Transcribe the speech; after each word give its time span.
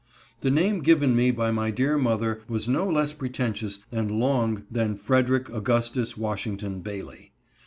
The 0.39 0.49
name 0.49 0.79
given 0.79 1.15
me 1.15 1.29
by 1.29 1.51
my 1.51 1.69
dear 1.69 1.95
mother 1.95 2.41
was 2.47 2.67
no 2.67 2.87
less 2.87 3.13
pretentious 3.13 3.77
and 3.91 4.09
long 4.09 4.63
than 4.71 4.95
Frederick 4.97 5.47
Augustus 5.53 6.17
Washington 6.17 6.79
Bailey. 6.79 7.33